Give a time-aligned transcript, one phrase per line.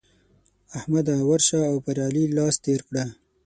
[0.77, 1.15] احمده!
[1.29, 3.03] ورشه او پر علي لاس تېر کړه.